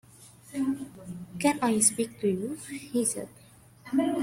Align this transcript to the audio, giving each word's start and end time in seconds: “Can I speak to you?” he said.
“Can 1.37 1.59
I 1.61 1.77
speak 1.77 2.19
to 2.21 2.27
you?” 2.27 2.55
he 2.91 3.05
said. 3.05 3.29